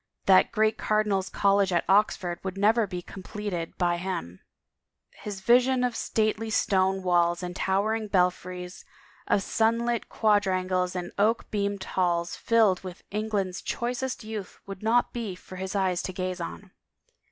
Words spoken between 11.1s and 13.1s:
oak beamed halls filled with